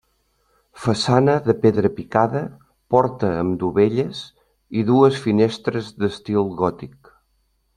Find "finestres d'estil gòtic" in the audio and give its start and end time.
5.27-7.17